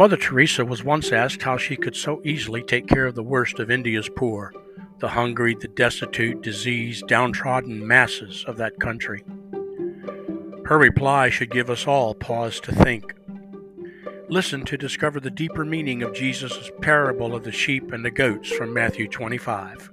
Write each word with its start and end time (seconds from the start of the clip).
Mother 0.00 0.16
Teresa 0.16 0.64
was 0.64 0.82
once 0.82 1.12
asked 1.12 1.42
how 1.42 1.58
she 1.58 1.76
could 1.76 1.94
so 1.94 2.22
easily 2.24 2.62
take 2.62 2.86
care 2.86 3.04
of 3.04 3.14
the 3.14 3.22
worst 3.22 3.58
of 3.58 3.70
India's 3.70 4.08
poor, 4.08 4.50
the 4.98 5.10
hungry, 5.10 5.54
the 5.54 5.68
destitute, 5.68 6.40
diseased, 6.40 7.06
downtrodden 7.06 7.86
masses 7.86 8.42
of 8.48 8.56
that 8.56 8.80
country. 8.80 9.22
Her 10.64 10.78
reply 10.78 11.28
should 11.28 11.50
give 11.50 11.68
us 11.68 11.86
all 11.86 12.14
pause 12.14 12.60
to 12.60 12.74
think. 12.74 13.12
Listen 14.30 14.64
to 14.64 14.78
discover 14.78 15.20
the 15.20 15.30
deeper 15.30 15.66
meaning 15.66 16.02
of 16.02 16.14
Jesus' 16.14 16.70
parable 16.80 17.34
of 17.34 17.44
the 17.44 17.52
sheep 17.52 17.92
and 17.92 18.02
the 18.02 18.10
goats 18.10 18.50
from 18.50 18.72
Matthew 18.72 19.06
25. 19.06 19.90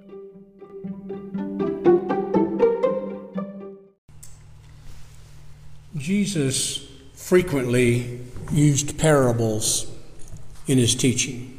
Jesus 5.98 6.89
frequently 7.14 8.21
used 8.53 8.98
parables 8.98 9.97
in 10.67 10.77
his 10.77 10.95
teaching. 10.95 11.53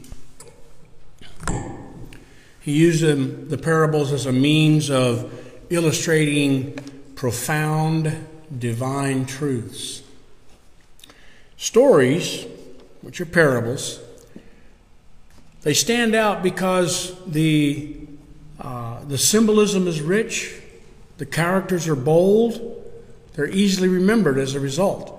He 2.60 2.72
used 2.72 3.02
them, 3.02 3.48
the 3.48 3.56
parables 3.56 4.12
as 4.12 4.26
a 4.26 4.32
means 4.32 4.90
of 4.90 5.32
illustrating 5.70 6.74
profound 7.14 8.26
divine 8.58 9.26
truths. 9.26 10.02
Stories, 11.56 12.46
which 13.00 13.20
are 13.20 13.26
parables, 13.26 14.00
they 15.62 15.74
stand 15.74 16.14
out 16.14 16.42
because 16.42 17.16
the, 17.26 17.96
uh, 18.60 19.02
the 19.04 19.18
symbolism 19.18 19.88
is 19.88 20.00
rich, 20.00 20.60
the 21.16 21.26
characters 21.26 21.88
are 21.88 21.96
bold, 21.96 22.84
they're 23.34 23.48
easily 23.48 23.88
remembered 23.88 24.38
as 24.38 24.54
a 24.54 24.60
result. 24.60 25.17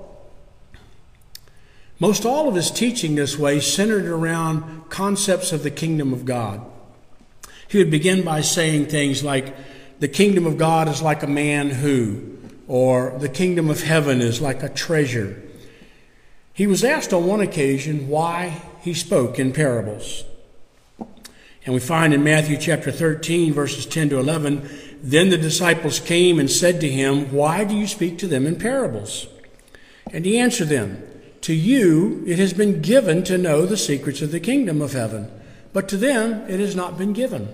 Most 1.99 2.25
all 2.25 2.47
of 2.47 2.55
his 2.55 2.71
teaching 2.71 3.15
this 3.15 3.37
way 3.37 3.59
centered 3.59 4.05
around 4.05 4.89
concepts 4.89 5.51
of 5.51 5.63
the 5.63 5.71
kingdom 5.71 6.13
of 6.13 6.23
God. 6.23 6.65
He 7.67 7.77
would 7.77 7.91
begin 7.91 8.23
by 8.23 8.41
saying 8.41 8.85
things 8.85 9.23
like, 9.23 9.53
The 9.99 10.07
kingdom 10.07 10.45
of 10.45 10.57
God 10.57 10.87
is 10.87 11.01
like 11.01 11.23
a 11.23 11.27
man 11.27 11.69
who, 11.69 12.37
or 12.67 13.17
the 13.19 13.29
kingdom 13.29 13.69
of 13.69 13.83
heaven 13.83 14.21
is 14.21 14.39
like 14.39 14.63
a 14.63 14.69
treasure. 14.69 15.41
He 16.53 16.67
was 16.67 16.83
asked 16.83 17.13
on 17.13 17.27
one 17.27 17.41
occasion 17.41 18.07
why 18.07 18.61
he 18.81 18.93
spoke 18.93 19.37
in 19.37 19.51
parables. 19.51 20.23
And 21.65 21.73
we 21.73 21.81
find 21.81 22.13
in 22.13 22.23
Matthew 22.23 22.57
chapter 22.57 22.91
13, 22.91 23.53
verses 23.53 23.85
10 23.85 24.09
to 24.09 24.19
11, 24.19 24.69
then 25.01 25.29
the 25.29 25.37
disciples 25.37 25.99
came 25.99 26.39
and 26.39 26.49
said 26.49 26.79
to 26.81 26.89
him, 26.89 27.31
Why 27.33 27.65
do 27.65 27.75
you 27.75 27.87
speak 27.87 28.17
to 28.19 28.27
them 28.27 28.47
in 28.47 28.55
parables? 28.57 29.27
And 30.11 30.25
he 30.25 30.39
answered 30.39 30.69
them, 30.69 31.03
to 31.41 31.53
you 31.53 32.23
it 32.27 32.39
has 32.39 32.53
been 32.53 32.81
given 32.81 33.23
to 33.23 33.37
know 33.37 33.65
the 33.65 33.77
secrets 33.77 34.21
of 34.21 34.31
the 34.31 34.39
kingdom 34.39 34.81
of 34.81 34.93
heaven, 34.93 35.31
but 35.73 35.87
to 35.89 35.97
them 35.97 36.33
it 36.49 36.59
has 36.59 36.75
not 36.75 36.97
been 36.97 37.13
given. 37.13 37.47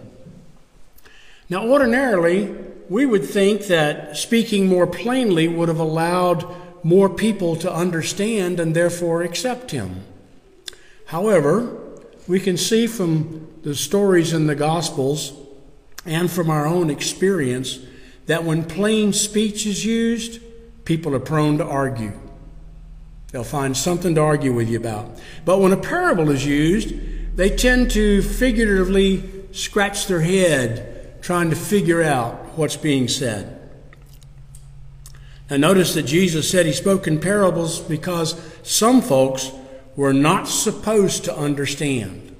Now, 1.49 1.67
ordinarily, 1.67 2.55
we 2.89 3.05
would 3.05 3.23
think 3.23 3.67
that 3.67 4.17
speaking 4.17 4.67
more 4.67 4.87
plainly 4.87 5.47
would 5.47 5.67
have 5.69 5.79
allowed 5.79 6.45
more 6.83 7.09
people 7.09 7.55
to 7.57 7.71
understand 7.71 8.59
and 8.59 8.75
therefore 8.75 9.21
accept 9.21 9.71
him. 9.71 10.03
However, 11.07 11.77
we 12.27 12.39
can 12.39 12.57
see 12.57 12.87
from 12.87 13.47
the 13.63 13.75
stories 13.75 14.33
in 14.33 14.47
the 14.47 14.55
Gospels 14.55 15.33
and 16.05 16.29
from 16.29 16.49
our 16.49 16.65
own 16.65 16.89
experience 16.89 17.79
that 18.25 18.43
when 18.43 18.63
plain 18.63 19.13
speech 19.13 19.65
is 19.65 19.85
used, 19.85 20.39
people 20.85 21.13
are 21.15 21.19
prone 21.19 21.57
to 21.59 21.65
argue. 21.65 22.13
They'll 23.35 23.43
find 23.43 23.75
something 23.75 24.15
to 24.15 24.21
argue 24.21 24.53
with 24.53 24.69
you 24.69 24.77
about. 24.77 25.19
But 25.43 25.59
when 25.59 25.73
a 25.73 25.77
parable 25.77 26.31
is 26.31 26.45
used, 26.45 27.35
they 27.35 27.49
tend 27.49 27.91
to 27.91 28.21
figuratively 28.21 29.29
scratch 29.51 30.07
their 30.07 30.21
head 30.21 31.21
trying 31.21 31.49
to 31.49 31.57
figure 31.57 32.01
out 32.01 32.57
what's 32.57 32.77
being 32.77 33.09
said. 33.09 33.59
Now, 35.49 35.57
notice 35.57 35.95
that 35.95 36.03
Jesus 36.03 36.49
said 36.49 36.65
he 36.65 36.71
spoke 36.71 37.07
in 37.07 37.19
parables 37.19 37.81
because 37.81 38.39
some 38.63 39.01
folks 39.01 39.51
were 39.97 40.13
not 40.13 40.47
supposed 40.47 41.25
to 41.25 41.35
understand. 41.35 42.37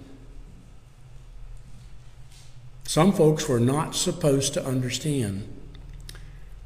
Some 2.85 3.11
folks 3.11 3.49
were 3.49 3.59
not 3.59 3.95
supposed 3.95 4.53
to 4.53 4.65
understand. 4.65 5.45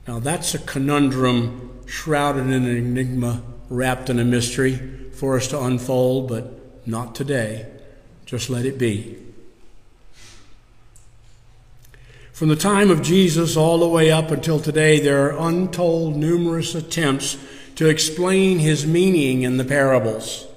Now, 0.07 0.19
that's 0.19 0.53
a 0.53 0.59
conundrum 0.59 1.79
shrouded 1.87 2.45
in 2.45 2.53
an 2.53 2.77
enigma 2.77 3.41
wrapped 3.69 4.09
in 4.09 4.19
a 4.19 4.25
mystery 4.25 4.75
for 5.13 5.37
us 5.37 5.47
to 5.49 5.61
unfold, 5.61 6.27
but 6.27 6.87
not 6.87 7.15
today. 7.15 7.67
Just 8.25 8.49
let 8.49 8.65
it 8.65 8.77
be. 8.77 9.17
From 12.33 12.47
the 12.47 12.55
time 12.55 12.89
of 12.89 13.01
Jesus 13.01 13.57
all 13.57 13.79
the 13.79 13.87
way 13.87 14.11
up 14.11 14.31
until 14.31 14.59
today, 14.59 14.99
there 14.99 15.29
are 15.29 15.49
untold 15.49 16.15
numerous 16.15 16.73
attempts 16.73 17.37
to 17.75 17.89
explain 17.89 18.59
his 18.59 18.87
meaning 18.87 19.41
in 19.41 19.57
the 19.57 19.65
parables. 19.65 20.47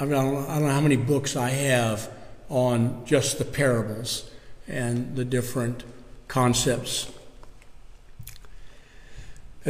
I 0.00 0.06
don't, 0.06 0.48
I 0.48 0.54
don't 0.54 0.66
know 0.66 0.72
how 0.72 0.80
many 0.80 0.96
books 0.96 1.36
I 1.36 1.50
have 1.50 2.10
on 2.48 3.04
just 3.06 3.38
the 3.38 3.44
parables 3.44 4.28
and 4.66 5.16
the 5.16 5.24
different 5.24 5.84
concepts 6.26 7.12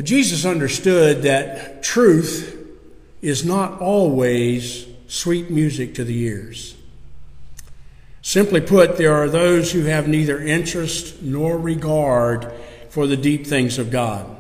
Jesus 0.03 0.45
understood 0.45 1.23
that 1.23 1.83
truth 1.83 2.55
is 3.21 3.45
not 3.45 3.81
always 3.81 4.87
sweet 5.09 5.51
music 5.51 5.95
to 5.95 6.05
the 6.05 6.19
ears. 6.23 6.77
Simply 8.23 8.61
put, 8.61 8.97
there 8.97 9.15
are 9.15 9.29
those 9.29 9.73
who 9.73 9.85
have 9.85 10.07
neither 10.07 10.39
interest 10.39 11.23
nor 11.23 11.59
regard 11.59 12.53
for 12.91 13.07
the 13.07 13.17
deep 13.17 13.47
things 13.47 13.79
of 13.79 13.91
God. 13.91 14.37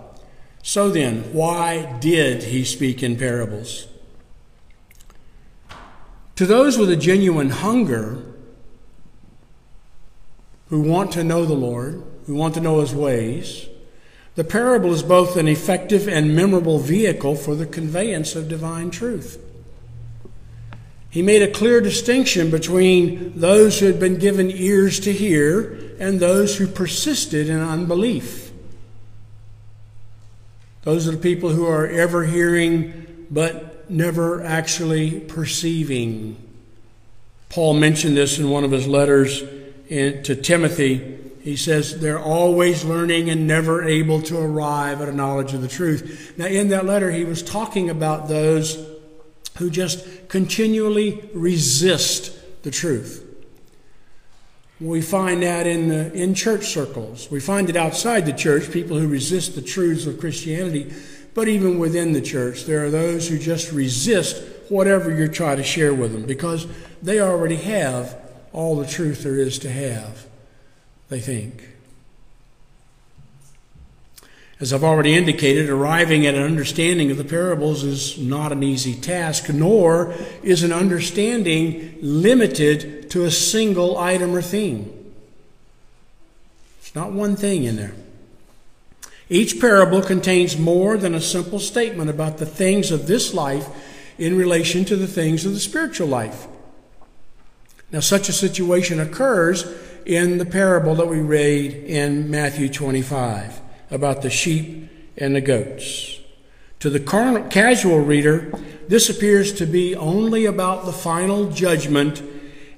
So 0.62 0.90
then, 0.90 1.32
why 1.32 1.98
did 1.98 2.42
he 2.42 2.64
speak 2.64 3.02
in 3.02 3.16
parables? 3.16 3.86
To 6.36 6.46
those 6.46 6.76
with 6.76 6.90
a 6.90 6.96
genuine 6.96 7.50
hunger 7.50 8.22
who 10.68 10.82
want 10.82 11.12
to 11.12 11.24
know 11.24 11.46
the 11.46 11.54
Lord, 11.54 12.02
who 12.26 12.34
want 12.34 12.54
to 12.54 12.60
know 12.60 12.80
his 12.80 12.94
ways, 12.94 13.68
the 14.38 14.44
parable 14.44 14.92
is 14.92 15.02
both 15.02 15.36
an 15.36 15.48
effective 15.48 16.06
and 16.06 16.36
memorable 16.36 16.78
vehicle 16.78 17.34
for 17.34 17.56
the 17.56 17.66
conveyance 17.66 18.36
of 18.36 18.48
divine 18.48 18.88
truth. 18.88 19.44
He 21.10 21.22
made 21.22 21.42
a 21.42 21.50
clear 21.50 21.80
distinction 21.80 22.48
between 22.48 23.32
those 23.40 23.80
who 23.80 23.86
had 23.86 23.98
been 23.98 24.16
given 24.16 24.48
ears 24.52 25.00
to 25.00 25.12
hear 25.12 25.96
and 25.98 26.20
those 26.20 26.56
who 26.56 26.68
persisted 26.68 27.48
in 27.48 27.58
unbelief. 27.58 28.52
Those 30.84 31.08
are 31.08 31.12
the 31.12 31.18
people 31.18 31.50
who 31.50 31.66
are 31.66 31.88
ever 31.88 32.24
hearing 32.24 33.26
but 33.32 33.90
never 33.90 34.44
actually 34.44 35.18
perceiving. 35.18 36.36
Paul 37.48 37.74
mentioned 37.74 38.16
this 38.16 38.38
in 38.38 38.50
one 38.50 38.62
of 38.62 38.70
his 38.70 38.86
letters 38.86 39.42
to 39.88 40.36
Timothy 40.36 41.18
he 41.40 41.56
says 41.56 42.00
they're 42.00 42.18
always 42.18 42.84
learning 42.84 43.30
and 43.30 43.46
never 43.46 43.84
able 43.84 44.20
to 44.22 44.38
arrive 44.38 45.00
at 45.00 45.08
a 45.08 45.12
knowledge 45.12 45.54
of 45.54 45.62
the 45.62 45.68
truth. 45.68 46.34
Now, 46.36 46.46
in 46.46 46.68
that 46.68 46.84
letter, 46.84 47.10
he 47.10 47.24
was 47.24 47.42
talking 47.42 47.90
about 47.90 48.28
those 48.28 48.84
who 49.58 49.70
just 49.70 50.28
continually 50.28 51.28
resist 51.34 52.62
the 52.62 52.70
truth. 52.70 53.24
We 54.80 55.02
find 55.02 55.42
that 55.42 55.66
in, 55.66 55.88
the, 55.88 56.12
in 56.12 56.34
church 56.34 56.66
circles. 56.66 57.30
We 57.30 57.40
find 57.40 57.68
it 57.68 57.76
outside 57.76 58.26
the 58.26 58.32
church, 58.32 58.70
people 58.70 58.98
who 58.98 59.08
resist 59.08 59.54
the 59.54 59.62
truths 59.62 60.06
of 60.06 60.20
Christianity. 60.20 60.92
But 61.34 61.48
even 61.48 61.78
within 61.78 62.12
the 62.12 62.20
church, 62.20 62.64
there 62.64 62.84
are 62.84 62.90
those 62.90 63.28
who 63.28 63.38
just 63.38 63.72
resist 63.72 64.44
whatever 64.68 65.10
you 65.12 65.28
try 65.28 65.56
to 65.56 65.64
share 65.64 65.94
with 65.94 66.12
them 66.12 66.26
because 66.26 66.66
they 67.02 67.20
already 67.20 67.56
have 67.56 68.16
all 68.52 68.76
the 68.76 68.86
truth 68.86 69.22
there 69.22 69.38
is 69.38 69.58
to 69.60 69.70
have 69.70 70.27
they 71.08 71.20
think. 71.20 71.68
As 74.60 74.72
I've 74.72 74.82
already 74.82 75.14
indicated, 75.14 75.70
arriving 75.70 76.26
at 76.26 76.34
an 76.34 76.42
understanding 76.42 77.12
of 77.12 77.16
the 77.16 77.24
parables 77.24 77.84
is 77.84 78.18
not 78.18 78.50
an 78.50 78.64
easy 78.64 78.94
task, 78.94 79.48
nor 79.50 80.12
is 80.42 80.64
an 80.64 80.72
understanding 80.72 81.96
limited 82.02 83.08
to 83.10 83.24
a 83.24 83.30
single 83.30 83.96
item 83.96 84.34
or 84.34 84.42
theme. 84.42 85.12
It's 86.80 86.94
not 86.94 87.12
one 87.12 87.36
thing 87.36 87.64
in 87.64 87.76
there. 87.76 87.94
Each 89.30 89.60
parable 89.60 90.02
contains 90.02 90.58
more 90.58 90.96
than 90.96 91.14
a 91.14 91.20
simple 91.20 91.60
statement 91.60 92.10
about 92.10 92.38
the 92.38 92.46
things 92.46 92.90
of 92.90 93.06
this 93.06 93.32
life 93.32 93.68
in 94.18 94.36
relation 94.36 94.84
to 94.86 94.96
the 94.96 95.06
things 95.06 95.46
of 95.46 95.52
the 95.52 95.60
spiritual 95.60 96.08
life. 96.08 96.48
Now, 97.92 98.00
such 98.00 98.28
a 98.28 98.32
situation 98.32 98.98
occurs 98.98 99.64
in 100.08 100.38
the 100.38 100.46
parable 100.46 100.94
that 100.94 101.06
we 101.06 101.20
read 101.20 101.74
in 101.74 102.30
Matthew 102.30 102.70
25 102.70 103.60
about 103.90 104.22
the 104.22 104.30
sheep 104.30 104.90
and 105.18 105.36
the 105.36 105.40
goats. 105.42 106.18
To 106.80 106.88
the 106.88 106.98
casual 107.50 108.00
reader, 108.00 108.50
this 108.88 109.10
appears 109.10 109.52
to 109.54 109.66
be 109.66 109.94
only 109.94 110.46
about 110.46 110.86
the 110.86 110.92
final 110.92 111.50
judgment 111.50 112.22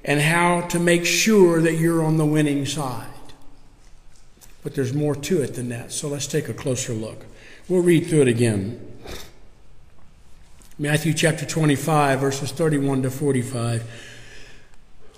and 0.03 0.19
how 0.19 0.61
to 0.67 0.79
make 0.79 1.05
sure 1.05 1.61
that 1.61 1.75
you're 1.75 2.03
on 2.03 2.17
the 2.17 2.25
winning 2.25 2.65
side. 2.65 3.07
But 4.61 4.75
there's 4.75 4.93
more 4.93 5.15
to 5.15 5.41
it 5.41 5.55
than 5.55 5.69
that, 5.69 5.93
so 5.93 6.09
let's 6.09 6.27
take 6.27 6.49
a 6.49 6.53
closer 6.53 6.91
look. 6.91 7.25
We'll 7.69 7.81
read 7.81 8.07
through 8.07 8.23
it 8.23 8.27
again. 8.27 8.87
Matthew 10.77 11.13
chapter 11.13 11.45
25, 11.45 12.19
verses 12.19 12.51
31 12.51 13.03
to 13.03 13.11
45. 13.11 14.10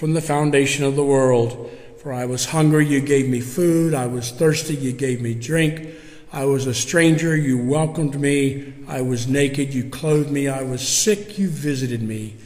from 0.00 0.14
the 0.14 0.22
foundation 0.22 0.82
of 0.86 0.96
the 0.96 1.04
world. 1.04 1.70
For 1.98 2.10
I 2.10 2.24
was 2.24 2.46
hungry, 2.46 2.86
you 2.86 3.02
gave 3.02 3.28
me 3.28 3.42
food. 3.42 3.92
I 3.92 4.06
was 4.06 4.30
thirsty, 4.30 4.74
you 4.74 4.92
gave 4.92 5.20
me 5.20 5.34
drink. 5.34 5.90
I 6.32 6.46
was 6.46 6.66
a 6.66 6.72
stranger, 6.72 7.36
you 7.36 7.58
welcomed 7.58 8.18
me. 8.18 8.72
I 8.88 9.02
was 9.02 9.28
naked, 9.28 9.74
you 9.74 9.90
clothed 9.90 10.30
me. 10.30 10.48
I 10.48 10.62
was 10.62 10.88
sick, 10.88 11.38
you 11.38 11.50
visited 11.50 12.00
me. 12.00 12.36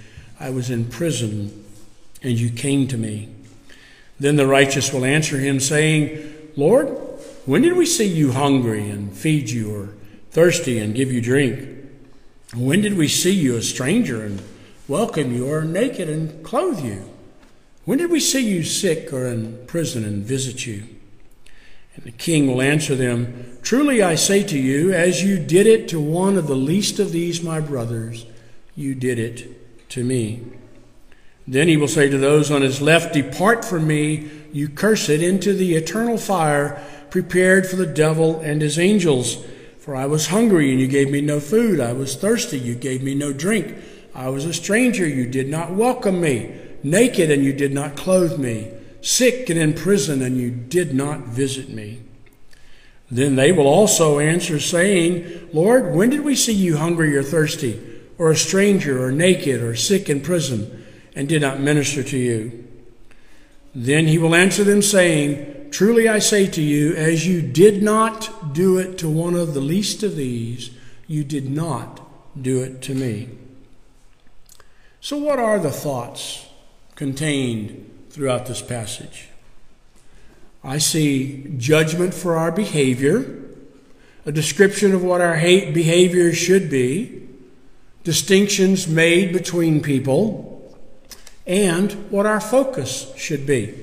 I 0.40 0.50
was 0.50 0.68
in 0.68 0.86
prison, 0.86 1.64
and 2.24 2.32
you 2.32 2.50
came 2.50 2.88
to 2.88 2.98
me. 2.98 3.28
Then 4.18 4.34
the 4.34 4.48
righteous 4.48 4.92
will 4.92 5.04
answer 5.04 5.38
him, 5.38 5.60
saying, 5.60 6.50
Lord, 6.56 6.88
when 7.46 7.62
did 7.62 7.76
we 7.76 7.86
see 7.86 8.08
you 8.08 8.32
hungry 8.32 8.90
and 8.90 9.16
feed 9.16 9.48
you, 9.48 9.72
or 9.72 9.90
thirsty 10.32 10.80
and 10.80 10.92
give 10.92 11.12
you 11.12 11.20
drink? 11.20 11.68
When 12.52 12.80
did 12.80 12.96
we 12.96 13.06
see 13.06 13.32
you 13.32 13.54
a 13.54 13.62
stranger 13.62 14.24
and 14.24 14.42
welcome 14.88 15.32
you, 15.32 15.48
or 15.48 15.62
naked 15.62 16.08
and 16.08 16.44
clothe 16.44 16.84
you? 16.84 17.13
When 17.84 17.98
did 17.98 18.10
we 18.10 18.20
see 18.20 18.48
you 18.48 18.62
sick 18.62 19.12
or 19.12 19.26
in 19.26 19.66
prison 19.66 20.04
and 20.04 20.24
visit 20.24 20.66
you? 20.66 20.84
And 21.96 22.04
the 22.04 22.12
king 22.12 22.46
will 22.46 22.62
answer 22.62 22.94
them, 22.94 23.58
Truly 23.62 24.02
I 24.02 24.14
say 24.14 24.42
to 24.44 24.58
you, 24.58 24.92
as 24.92 25.22
you 25.22 25.38
did 25.38 25.66
it 25.66 25.88
to 25.88 26.00
one 26.00 26.36
of 26.36 26.46
the 26.46 26.56
least 26.56 26.98
of 26.98 27.12
these 27.12 27.42
my 27.42 27.60
brothers, 27.60 28.26
you 28.74 28.94
did 28.94 29.18
it 29.18 29.90
to 29.90 30.02
me. 30.02 30.42
Then 31.46 31.68
he 31.68 31.76
will 31.76 31.88
say 31.88 32.08
to 32.08 32.18
those 32.18 32.50
on 32.50 32.62
his 32.62 32.80
left, 32.80 33.12
Depart 33.12 33.64
from 33.64 33.86
me, 33.86 34.30
you 34.52 34.68
cursed, 34.68 35.10
into 35.10 35.52
the 35.52 35.74
eternal 35.74 36.16
fire 36.16 36.82
prepared 37.10 37.66
for 37.66 37.76
the 37.76 37.86
devil 37.86 38.40
and 38.40 38.62
his 38.62 38.78
angels. 38.78 39.44
For 39.78 39.94
I 39.94 40.06
was 40.06 40.28
hungry, 40.28 40.70
and 40.70 40.80
you 40.80 40.88
gave 40.88 41.10
me 41.10 41.20
no 41.20 41.38
food. 41.38 41.80
I 41.80 41.92
was 41.92 42.16
thirsty, 42.16 42.58
you 42.58 42.74
gave 42.74 43.02
me 43.02 43.14
no 43.14 43.32
drink. 43.32 43.76
I 44.14 44.30
was 44.30 44.46
a 44.46 44.54
stranger, 44.54 45.06
you 45.06 45.26
did 45.26 45.48
not 45.48 45.72
welcome 45.72 46.20
me. 46.20 46.58
Naked, 46.84 47.30
and 47.30 47.42
you 47.42 47.54
did 47.54 47.72
not 47.72 47.96
clothe 47.96 48.38
me. 48.38 48.70
Sick 49.00 49.48
and 49.48 49.58
in 49.58 49.72
prison, 49.72 50.22
and 50.22 50.36
you 50.36 50.50
did 50.50 50.94
not 50.94 51.20
visit 51.20 51.70
me. 51.70 52.02
Then 53.10 53.36
they 53.36 53.52
will 53.52 53.66
also 53.66 54.18
answer, 54.18 54.60
saying, 54.60 55.48
Lord, 55.52 55.94
when 55.94 56.10
did 56.10 56.20
we 56.20 56.36
see 56.36 56.52
you 56.52 56.76
hungry 56.76 57.16
or 57.16 57.22
thirsty, 57.22 57.80
or 58.18 58.30
a 58.30 58.36
stranger, 58.36 59.02
or 59.02 59.10
naked, 59.10 59.62
or 59.62 59.74
sick 59.74 60.10
in 60.10 60.20
prison, 60.20 60.84
and 61.16 61.26
did 61.26 61.40
not 61.40 61.58
minister 61.58 62.02
to 62.02 62.18
you? 62.18 62.68
Then 63.74 64.06
he 64.06 64.18
will 64.18 64.34
answer 64.34 64.62
them, 64.62 64.82
saying, 64.82 65.70
Truly 65.70 66.06
I 66.06 66.18
say 66.18 66.46
to 66.48 66.62
you, 66.62 66.94
as 66.94 67.26
you 67.26 67.42
did 67.42 67.82
not 67.82 68.52
do 68.52 68.76
it 68.78 68.98
to 68.98 69.08
one 69.08 69.34
of 69.34 69.54
the 69.54 69.60
least 69.60 70.02
of 70.02 70.16
these, 70.16 70.70
you 71.06 71.24
did 71.24 71.50
not 71.50 72.00
do 72.40 72.62
it 72.62 72.82
to 72.82 72.94
me. 72.94 73.30
So, 75.00 75.16
what 75.18 75.38
are 75.38 75.58
the 75.58 75.72
thoughts 75.72 76.46
contained 76.94 77.90
throughout 78.10 78.46
this 78.46 78.62
passage? 78.62 79.28
I 80.62 80.78
see 80.78 81.54
judgment 81.58 82.14
for 82.14 82.36
our 82.36 82.50
behavior, 82.50 83.42
a 84.24 84.32
description 84.32 84.94
of 84.94 85.02
what 85.02 85.20
our 85.20 85.34
behavior 85.34 86.32
should 86.32 86.70
be, 86.70 87.28
distinctions 88.02 88.88
made 88.88 89.32
between 89.32 89.82
people, 89.82 90.76
and 91.46 91.92
what 92.10 92.24
our 92.24 92.40
focus 92.40 93.12
should 93.16 93.46
be. 93.46 93.74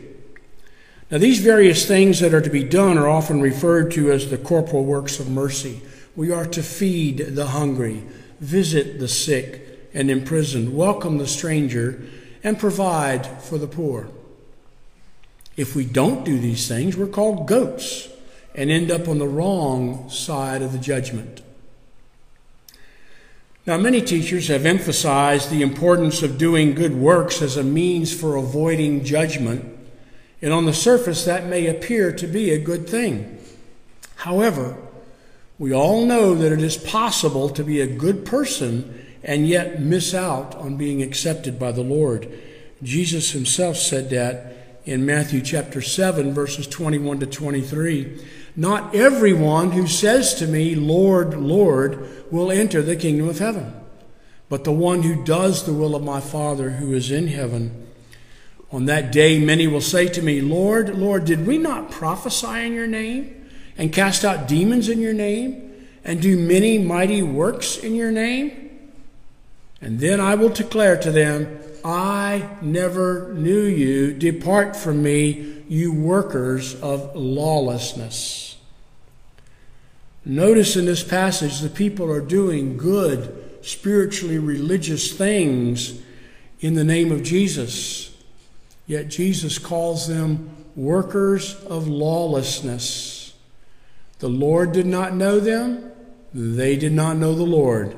Now, 1.11 1.17
these 1.17 1.39
various 1.39 1.85
things 1.85 2.21
that 2.21 2.33
are 2.33 2.41
to 2.41 2.49
be 2.49 2.63
done 2.63 2.97
are 2.97 3.09
often 3.09 3.41
referred 3.41 3.91
to 3.91 4.11
as 4.11 4.29
the 4.29 4.37
corporal 4.37 4.85
works 4.85 5.19
of 5.19 5.29
mercy. 5.29 5.81
We 6.15 6.31
are 6.31 6.45
to 6.45 6.63
feed 6.63 7.17
the 7.35 7.47
hungry, 7.47 8.03
visit 8.39 8.99
the 8.99 9.07
sick 9.07 9.89
and 9.93 10.09
imprisoned, 10.09 10.75
welcome 10.75 11.17
the 11.17 11.27
stranger, 11.27 12.01
and 12.43 12.59
provide 12.59 13.25
for 13.41 13.57
the 13.57 13.67
poor. 13.67 14.07
If 15.57 15.75
we 15.75 15.85
don't 15.85 16.23
do 16.23 16.39
these 16.39 16.67
things, 16.67 16.97
we're 16.97 17.07
called 17.07 17.47
goats 17.47 18.09
and 18.55 18.69
end 18.69 18.91
up 18.91 19.07
on 19.07 19.19
the 19.19 19.27
wrong 19.27 20.09
side 20.09 20.61
of 20.61 20.71
the 20.71 20.79
judgment. 20.79 21.41
Now, 23.65 23.77
many 23.77 24.01
teachers 24.01 24.47
have 24.47 24.65
emphasized 24.65 25.49
the 25.49 25.61
importance 25.61 26.23
of 26.23 26.37
doing 26.37 26.73
good 26.73 26.95
works 26.95 27.41
as 27.41 27.57
a 27.57 27.63
means 27.63 28.13
for 28.13 28.35
avoiding 28.35 29.03
judgment 29.03 29.77
and 30.41 30.51
on 30.51 30.65
the 30.65 30.73
surface, 30.73 31.25
that 31.25 31.45
may 31.45 31.67
appear 31.67 32.11
to 32.13 32.25
be 32.25 32.49
a 32.51 32.59
good 32.59 32.89
thing. 32.89 33.37
However, 34.15 34.75
we 35.59 35.73
all 35.73 36.05
know 36.05 36.33
that 36.33 36.51
it 36.51 36.61
is 36.61 36.77
possible 36.77 37.49
to 37.49 37.63
be 37.63 37.79
a 37.79 37.87
good 37.87 38.25
person 38.25 39.10
and 39.23 39.47
yet 39.47 39.81
miss 39.81 40.13
out 40.13 40.55
on 40.55 40.77
being 40.77 41.01
accepted 41.01 41.59
by 41.59 41.71
the 41.71 41.83
Lord. 41.83 42.31
Jesus 42.83 43.31
himself 43.31 43.77
said 43.77 44.09
that 44.09 44.79
in 44.85 45.05
Matthew 45.05 45.41
chapter 45.41 45.81
7, 45.81 46.33
verses 46.33 46.67
21 46.67 47.19
to 47.19 47.25
23. 47.25 48.25
Not 48.55 48.95
everyone 48.95 49.71
who 49.71 49.87
says 49.87 50.33
to 50.35 50.47
me, 50.47 50.75
Lord, 50.75 51.35
Lord, 51.35 52.31
will 52.31 52.51
enter 52.51 52.81
the 52.81 52.95
kingdom 52.95 53.29
of 53.29 53.39
heaven, 53.39 53.73
but 54.49 54.63
the 54.63 54.71
one 54.71 55.03
who 55.03 55.23
does 55.23 55.65
the 55.65 55.73
will 55.73 55.95
of 55.95 56.03
my 56.03 56.19
Father 56.19 56.71
who 56.71 56.93
is 56.93 57.11
in 57.11 57.27
heaven. 57.27 57.87
On 58.71 58.85
that 58.85 59.11
day, 59.11 59.39
many 59.39 59.67
will 59.67 59.81
say 59.81 60.07
to 60.07 60.21
me, 60.21 60.41
Lord, 60.41 60.95
Lord, 60.95 61.25
did 61.25 61.45
we 61.45 61.57
not 61.57 61.91
prophesy 61.91 62.65
in 62.65 62.73
your 62.73 62.87
name 62.87 63.49
and 63.77 63.93
cast 63.93 64.25
out 64.25 64.47
demons 64.47 64.89
in 64.89 64.99
your 64.99 65.13
name 65.13 65.87
and 66.03 66.21
do 66.21 66.37
many 66.37 66.77
mighty 66.79 67.21
works 67.21 67.77
in 67.77 67.95
your 67.95 68.11
name? 68.11 68.70
And 69.81 69.99
then 69.99 70.19
I 70.19 70.35
will 70.35 70.49
declare 70.49 70.97
to 70.97 71.11
them, 71.11 71.59
I 71.83 72.47
never 72.61 73.33
knew 73.33 73.63
you. 73.63 74.13
Depart 74.13 74.75
from 74.75 75.01
me, 75.01 75.63
you 75.67 75.91
workers 75.91 76.79
of 76.81 77.15
lawlessness. 77.15 78.57
Notice 80.23 80.75
in 80.75 80.85
this 80.85 81.03
passage 81.03 81.59
the 81.59 81.69
people 81.69 82.11
are 82.11 82.21
doing 82.21 82.77
good, 82.77 83.57
spiritually 83.63 84.37
religious 84.37 85.11
things 85.11 85.99
in 86.59 86.75
the 86.75 86.83
name 86.83 87.11
of 87.11 87.23
Jesus. 87.23 88.15
Yet 88.85 89.07
Jesus 89.07 89.57
calls 89.57 90.07
them 90.07 90.55
workers 90.75 91.55
of 91.65 91.87
lawlessness. 91.87 93.33
The 94.19 94.29
Lord 94.29 94.71
did 94.71 94.85
not 94.85 95.15
know 95.15 95.39
them, 95.39 95.91
they 96.33 96.75
did 96.75 96.93
not 96.93 97.17
know 97.17 97.33
the 97.33 97.43
Lord. 97.43 97.97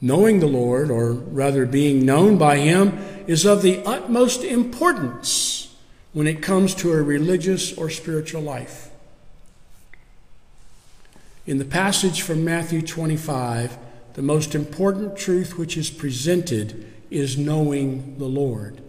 Knowing 0.00 0.40
the 0.40 0.46
Lord, 0.46 0.90
or 0.90 1.12
rather 1.12 1.66
being 1.66 2.04
known 2.06 2.38
by 2.38 2.58
Him, 2.58 2.98
is 3.26 3.44
of 3.44 3.62
the 3.62 3.84
utmost 3.84 4.42
importance 4.42 5.74
when 6.12 6.26
it 6.26 6.42
comes 6.42 6.74
to 6.76 6.92
a 6.92 7.02
religious 7.02 7.76
or 7.76 7.90
spiritual 7.90 8.42
life. 8.42 8.90
In 11.46 11.58
the 11.58 11.64
passage 11.64 12.22
from 12.22 12.44
Matthew 12.44 12.82
25, 12.82 13.76
the 14.14 14.22
most 14.22 14.54
important 14.54 15.16
truth 15.16 15.58
which 15.58 15.76
is 15.76 15.90
presented 15.90 16.92
is 17.10 17.36
knowing 17.38 18.18
the 18.18 18.26
Lord. 18.26 18.80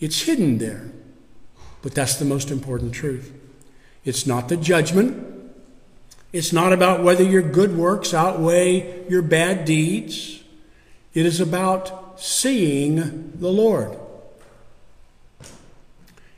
It's 0.00 0.22
hidden 0.22 0.58
there. 0.58 0.90
But 1.82 1.94
that's 1.94 2.16
the 2.16 2.24
most 2.24 2.50
important 2.50 2.94
truth. 2.94 3.32
It's 4.04 4.26
not 4.26 4.48
the 4.48 4.56
judgment. 4.56 5.31
It's 6.32 6.52
not 6.52 6.72
about 6.72 7.02
whether 7.02 7.22
your 7.22 7.42
good 7.42 7.76
works 7.76 8.14
outweigh 8.14 9.06
your 9.08 9.22
bad 9.22 9.64
deeds. 9.64 10.42
It 11.12 11.26
is 11.26 11.40
about 11.40 12.18
seeing 12.20 13.32
the 13.38 13.50
Lord. 13.50 13.98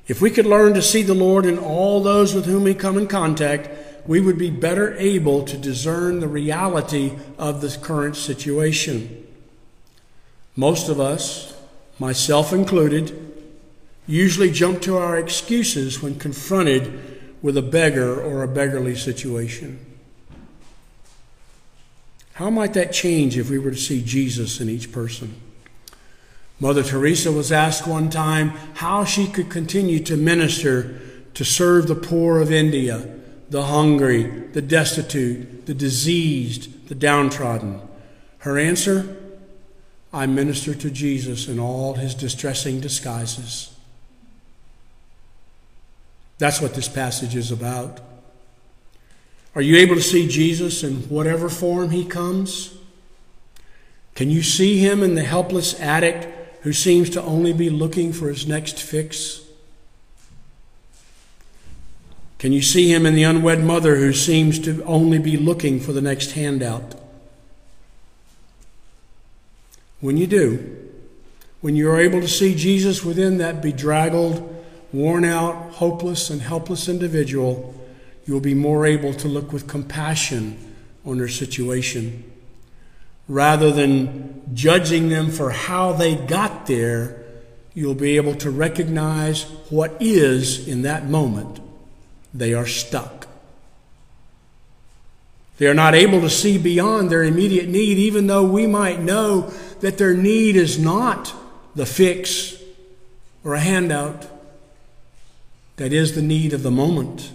If 0.07 0.21
we 0.21 0.31
could 0.31 0.47
learn 0.47 0.75
to 0.75 0.83
see 0.83 1.03
the 1.03 1.15
Lord 1.15 1.47
in 1.47 1.59
all 1.59 2.03
those 2.03 2.35
with 2.35 2.45
whom 2.45 2.65
we 2.65 2.75
come 2.75 2.99
in 2.99 3.07
contact, 3.07 3.71
we 4.07 4.21
would 4.21 4.37
be 4.37 4.51
better 4.51 4.95
able 4.97 5.45
to 5.45 5.57
discern 5.57 6.21
the 6.21 6.29
reality 6.29 7.13
of 7.39 7.61
the 7.61 7.77
current 7.81 8.17
situation. 8.17 9.27
Most 10.57 10.89
of 10.89 11.01
us, 11.01 11.57
myself 11.99 12.53
included, 12.53 13.33
usually 14.07 14.51
jump 14.51 14.83
to 14.83 14.99
our 14.99 15.17
excuses 15.17 16.03
when 16.03 16.19
confronted 16.19 17.39
with 17.41 17.57
a 17.57 17.63
beggar 17.63 18.21
or 18.21 18.43
a 18.43 18.49
beggarly 18.49 18.95
situation. 18.95 19.84
How 22.35 22.51
might 22.51 22.75
that 22.75 22.93
change 22.93 23.39
if 23.39 23.49
we 23.49 23.59
were 23.59 23.71
to 23.71 23.77
see 23.77 24.03
Jesus 24.03 24.61
in 24.61 24.69
each 24.69 24.91
person? 24.91 25.41
Mother 26.59 26.83
Teresa 26.83 27.31
was 27.31 27.53
asked 27.53 27.87
one 27.87 28.11
time 28.11 28.51
how 28.75 29.05
she 29.05 29.27
could 29.27 29.51
continue 29.51 30.01
to 30.01 30.17
minister 30.17 31.01
to 31.35 31.45
serve 31.45 31.87
the 31.87 31.95
poor 31.95 32.41
of 32.41 32.51
India, 32.51 33.09
the 33.51 33.65
hungry, 33.65 34.25
the 34.53 34.63
destitute, 34.63 35.67
the 35.67 35.75
diseased, 35.75 36.89
the 36.89 36.95
downtrodden. 36.95 37.81
Her 38.39 38.59
answer 38.59 39.17
I 40.13 40.27
minister 40.27 40.75
to 40.75 40.91
Jesus 40.91 41.49
in 41.49 41.59
all 41.59 41.95
his 41.95 42.15
distressing 42.15 42.81
disguises. 42.81 43.75
That's 46.39 46.61
what 46.61 46.75
this 46.75 46.89
passage 46.89 47.35
is 47.35 47.51
about. 47.51 48.01
Are 49.55 49.63
you 49.63 49.77
able 49.77 49.95
to 49.95 50.03
see 50.03 50.27
Jesus 50.27 50.83
in 50.83 51.03
whatever 51.09 51.49
form 51.49 51.91
he 51.91 52.05
comes? 52.05 52.75
Can 54.15 54.31
you 54.31 54.43
see 54.43 54.79
him 54.79 55.03
in 55.03 55.15
the 55.15 55.23
helpless 55.23 55.79
addict 55.81 56.27
who 56.63 56.73
seems 56.73 57.11
to 57.11 57.23
only 57.23 57.53
be 57.53 57.71
looking 57.71 58.13
for 58.13 58.29
his 58.29 58.47
next 58.47 58.81
fix? 58.81 59.43
Can 62.39 62.53
you 62.53 62.63
see 62.63 62.93
him 62.93 63.07
in 63.07 63.15
the 63.15 63.23
unwed 63.23 63.63
mother 63.63 63.97
who 63.97 64.13
seems 64.13 64.59
to 64.61 64.83
only 64.85 65.19
be 65.19 65.37
looking 65.37 65.81
for 65.81 65.93
the 65.93 66.03
next 66.03 66.33
handout? 66.33 66.95
When 70.01 70.17
you 70.17 70.27
do, 70.27 70.91
when 71.61 71.77
you 71.77 71.91
are 71.91 72.01
able 72.01 72.21
to 72.21 72.29
see 72.29 72.55
Jesus 72.55 73.05
within 73.05 73.39
that 73.39 73.63
bedraggled, 73.63 74.65
worn 74.93 75.25
out, 75.25 75.55
hopeless, 75.75 76.29
and 76.29 76.43
helpless 76.43 76.89
individual, 76.89 77.75
you 78.27 78.35
will 78.35 78.41
be 78.41 78.55
more 78.55 78.87
able 78.87 79.13
to 79.15 79.29
look 79.29 79.53
with 79.53 79.67
compassion 79.69 80.75
on 81.05 81.19
their 81.19 81.29
situation. 81.29 82.31
Rather 83.29 83.71
than 83.71 84.43
judging 84.55 85.09
them 85.09 85.31
for 85.31 85.51
how 85.51 85.93
they 85.93 86.15
got 86.15 86.67
there, 86.67 87.23
you'll 87.75 87.95
be 87.95 88.17
able 88.17 88.35
to 88.37 88.51
recognize 88.51 89.45
what 89.69 89.97
is 90.01 90.67
in 90.69 90.83
that 90.83 91.07
moment. 91.07 91.61
They 92.33 92.55
are 92.55 92.67
stuck. 92.67 93.27
They 95.59 95.67
are 95.67 95.75
not 95.75 95.95
able 95.95 96.21
to 96.21 96.31
see 96.31 96.59
beyond 96.59 97.11
their 97.11 97.23
immediate 97.23 97.69
need, 97.69 97.99
even 97.99 98.27
though 98.27 98.45
we 98.45 98.67
might 98.67 99.01
know 99.01 99.53
that 99.81 99.99
their 99.99 100.15
need 100.15 100.57
is 100.57 100.79
not 100.79 101.33
the 101.75 101.87
fix 101.87 102.57
or 103.45 103.55
a 103.55 103.61
handout. 103.61 104.27
That 105.77 105.93
is 105.93 106.15
the 106.15 106.23
need 106.23 106.53
of 106.53 106.63
the 106.63 106.71
moment. 106.71 107.33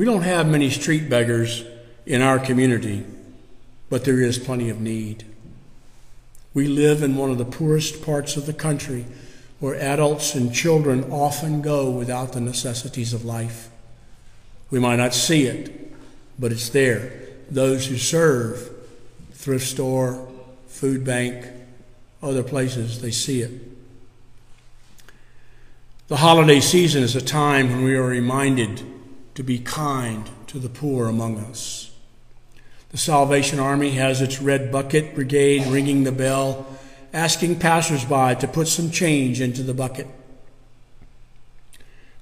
We 0.00 0.06
don't 0.06 0.22
have 0.22 0.48
many 0.48 0.70
street 0.70 1.10
beggars 1.10 1.62
in 2.06 2.22
our 2.22 2.38
community, 2.38 3.04
but 3.90 4.02
there 4.02 4.22
is 4.22 4.38
plenty 4.38 4.70
of 4.70 4.80
need. 4.80 5.26
We 6.54 6.68
live 6.68 7.02
in 7.02 7.16
one 7.16 7.30
of 7.30 7.36
the 7.36 7.44
poorest 7.44 8.00
parts 8.02 8.38
of 8.38 8.46
the 8.46 8.54
country 8.54 9.04
where 9.58 9.74
adults 9.74 10.34
and 10.34 10.54
children 10.54 11.12
often 11.12 11.60
go 11.60 11.90
without 11.90 12.32
the 12.32 12.40
necessities 12.40 13.12
of 13.12 13.26
life. 13.26 13.68
We 14.70 14.78
might 14.78 14.96
not 14.96 15.12
see 15.12 15.44
it, 15.44 15.92
but 16.38 16.50
it's 16.50 16.70
there. 16.70 17.12
Those 17.50 17.86
who 17.86 17.98
serve, 17.98 18.70
thrift 19.34 19.66
store, 19.66 20.26
food 20.66 21.04
bank, 21.04 21.44
other 22.22 22.42
places, 22.42 23.02
they 23.02 23.10
see 23.10 23.42
it. 23.42 23.52
The 26.08 26.16
holiday 26.16 26.60
season 26.60 27.02
is 27.02 27.16
a 27.16 27.20
time 27.20 27.68
when 27.68 27.84
we 27.84 27.96
are 27.96 28.06
reminded 28.06 28.82
to 29.40 29.44
be 29.44 29.58
kind 29.58 30.28
to 30.46 30.58
the 30.58 30.68
poor 30.68 31.06
among 31.06 31.38
us. 31.38 31.90
The 32.90 32.98
Salvation 32.98 33.58
Army 33.58 33.92
has 33.92 34.20
its 34.20 34.38
Red 34.42 34.70
Bucket 34.70 35.14
Brigade 35.14 35.66
ringing 35.68 36.04
the 36.04 36.12
bell, 36.12 36.66
asking 37.14 37.58
passersby 37.58 38.36
to 38.38 38.46
put 38.46 38.68
some 38.68 38.90
change 38.90 39.40
into 39.40 39.62
the 39.62 39.72
bucket. 39.72 40.06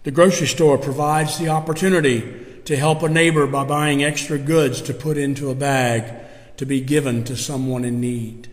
The 0.04 0.12
grocery 0.12 0.46
store 0.46 0.78
provides 0.78 1.40
the 1.40 1.48
opportunity 1.48 2.60
to 2.66 2.76
help 2.76 3.02
a 3.02 3.08
neighbor 3.08 3.48
by 3.48 3.64
buying 3.64 4.04
extra 4.04 4.38
goods 4.38 4.80
to 4.82 4.94
put 4.94 5.16
into 5.16 5.50
a 5.50 5.56
bag 5.56 6.24
to 6.58 6.66
be 6.66 6.80
given 6.80 7.24
to 7.24 7.36
someone 7.36 7.84
in 7.84 8.00
need. 8.00 8.48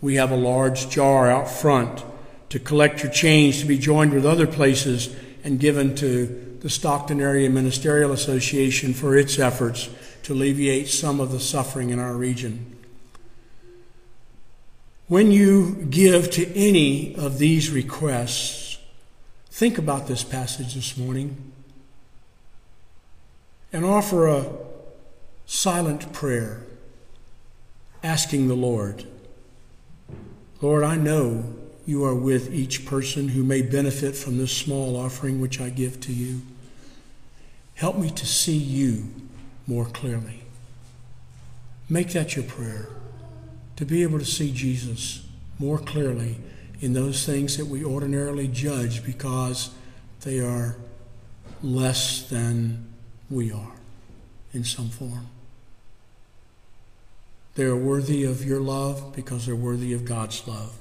We 0.00 0.14
have 0.14 0.30
a 0.30 0.36
large 0.36 0.90
jar 0.90 1.28
out 1.28 1.50
front 1.50 2.04
to 2.50 2.60
collect 2.60 3.02
your 3.02 3.10
change 3.10 3.58
to 3.62 3.66
be 3.66 3.78
joined 3.78 4.14
with 4.14 4.24
other 4.24 4.46
places 4.46 5.12
and 5.42 5.58
given 5.58 5.96
to 5.96 6.45
the 6.60 6.70
Stockton 6.70 7.20
Area 7.20 7.50
Ministerial 7.50 8.12
Association 8.12 8.94
for 8.94 9.16
its 9.16 9.38
efforts 9.38 9.90
to 10.22 10.32
alleviate 10.32 10.88
some 10.88 11.20
of 11.20 11.30
the 11.30 11.40
suffering 11.40 11.90
in 11.90 11.98
our 11.98 12.14
region. 12.14 12.76
When 15.08 15.30
you 15.30 15.86
give 15.88 16.30
to 16.32 16.52
any 16.56 17.14
of 17.14 17.38
these 17.38 17.70
requests, 17.70 18.78
think 19.50 19.78
about 19.78 20.08
this 20.08 20.24
passage 20.24 20.74
this 20.74 20.96
morning 20.96 21.52
and 23.72 23.84
offer 23.84 24.26
a 24.26 24.46
silent 25.46 26.12
prayer 26.12 26.62
asking 28.02 28.48
the 28.48 28.54
Lord, 28.54 29.04
Lord, 30.60 30.82
I 30.82 30.96
know 30.96 31.54
you 31.86 32.04
are 32.04 32.14
with 32.14 32.52
each 32.52 32.84
person 32.84 33.28
who 33.28 33.44
may 33.44 33.62
benefit 33.62 34.16
from 34.16 34.36
this 34.36 34.54
small 34.54 34.96
offering 34.96 35.40
which 35.40 35.60
I 35.60 35.70
give 35.70 36.00
to 36.00 36.12
you. 36.12 36.42
Help 37.76 37.96
me 37.96 38.10
to 38.10 38.26
see 38.26 38.56
you 38.56 39.06
more 39.66 39.86
clearly. 39.86 40.42
Make 41.88 42.10
that 42.10 42.34
your 42.34 42.44
prayer, 42.44 42.88
to 43.76 43.84
be 43.84 44.02
able 44.02 44.18
to 44.18 44.24
see 44.24 44.52
Jesus 44.52 45.24
more 45.58 45.78
clearly 45.78 46.38
in 46.80 46.92
those 46.92 47.24
things 47.24 47.56
that 47.56 47.66
we 47.66 47.84
ordinarily 47.84 48.48
judge 48.48 49.04
because 49.04 49.70
they 50.22 50.40
are 50.40 50.76
less 51.62 52.28
than 52.28 52.84
we 53.30 53.52
are 53.52 53.72
in 54.52 54.64
some 54.64 54.88
form. 54.88 55.28
They 57.54 57.64
are 57.64 57.76
worthy 57.76 58.24
of 58.24 58.44
your 58.44 58.60
love 58.60 59.14
because 59.14 59.46
they're 59.46 59.54
worthy 59.54 59.92
of 59.92 60.04
God's 60.04 60.46
love. 60.46 60.76